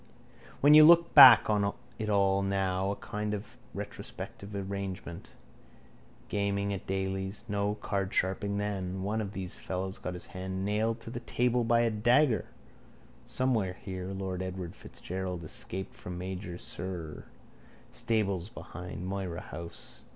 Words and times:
When 0.61 0.73
you 0.73 0.83
look 0.83 1.13
back 1.13 1.47
on 1.47 1.75
it 1.99 2.09
all 2.09 2.41
now 2.41 2.87
in 2.87 2.91
a 2.97 3.01
kind 3.01 3.35
of 3.35 3.55
retrospective 3.75 4.55
arrangement. 4.55 5.27
Gaming 6.27 6.73
at 6.73 6.87
Daly's. 6.87 7.45
No 7.47 7.75
cardsharping 7.83 8.57
then. 8.57 9.03
One 9.03 9.21
of 9.21 9.33
those 9.33 9.59
fellows 9.59 9.99
got 9.99 10.15
his 10.15 10.25
hand 10.25 10.65
nailed 10.65 11.01
to 11.01 11.11
the 11.11 11.19
table 11.19 11.63
by 11.63 11.81
a 11.81 11.91
dagger. 11.91 12.45
Somewhere 13.27 13.77
here 13.79 14.07
lord 14.07 14.41
Edward 14.41 14.73
Fitzgerald 14.73 15.43
escaped 15.43 15.93
from 15.93 16.17
major 16.17 16.57
Sirr. 16.57 17.25
Stables 17.91 18.49
behind 18.49 19.05
Moira 19.05 19.41
house. 19.41 20.01